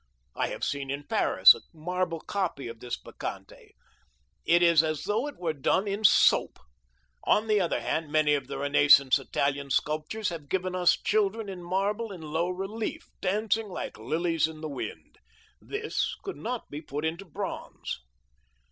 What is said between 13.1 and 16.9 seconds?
dancing like lilies in the wind. They could not be